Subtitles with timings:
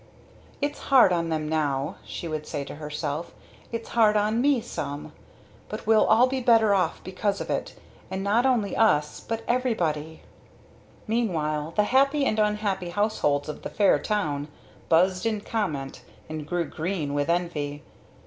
[0.61, 3.35] "It's hard on them now," she would say to herself.
[3.71, 5.13] "Its hard on me some.
[5.69, 7.75] But we'll all be better off because of it,
[8.09, 10.23] and not only us but everybody!"
[11.05, 14.47] Meanwhile the happy and unhappy households of the fair town
[14.89, 17.83] buzzed in comment and grew green with envy.